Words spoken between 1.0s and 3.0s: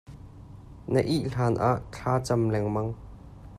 ih hlan ah thlacam lengmang.